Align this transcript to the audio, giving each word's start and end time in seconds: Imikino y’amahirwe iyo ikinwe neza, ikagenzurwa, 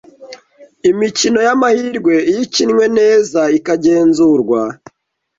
Imikino 0.91 1.39
y’amahirwe 1.47 2.13
iyo 2.29 2.41
ikinwe 2.45 2.85
neza, 2.99 3.41
ikagenzurwa, 3.57 4.61